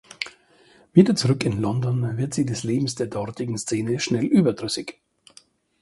[0.93, 4.99] Wieder zurück in London, wird sie des Lebens der dortigen Szene schnell überdrüssig.